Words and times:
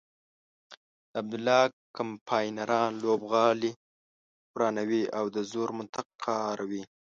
د 1.09 1.11
عبدالله 1.21 1.61
کمپاینران 1.97 2.89
لوبغالی 3.03 3.71
ورانوي 4.53 5.03
او 5.17 5.25
د 5.35 5.37
زور 5.51 5.69
منطق 5.77 6.07
کاروي. 6.25 6.83